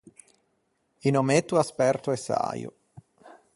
Un 1.03 1.15
ommetto 1.15 1.59
asperto 1.59 2.11
e 2.11 2.17
saio. 2.17 2.73